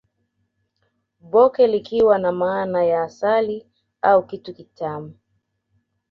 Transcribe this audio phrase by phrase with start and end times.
[1.19, 3.67] Bhoke likiwa na maana ya asali
[4.01, 5.13] au kitu kitamu